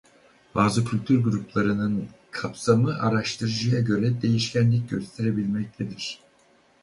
[0.55, 6.19] Bazı kültür gruplarının kapsamı araştırıcıya göre değişkenlik gösterebilmektedir.